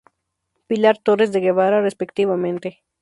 Pilar 0.65 0.97
Torres 0.97 1.31
de 1.31 1.41
Guevara, 1.41 1.83
respectivamente. 1.83 2.81